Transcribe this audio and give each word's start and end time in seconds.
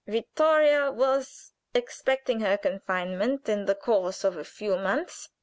Vittoria 0.07 0.89
was 0.91 1.51
expecting 1.75 2.39
her 2.39 2.57
confinement 2.57 3.47
in 3.47 3.65
the 3.65 3.75
course 3.75 4.23
of 4.23 4.35
a 4.35 4.43
few 4.43 4.75
months. 4.75 5.29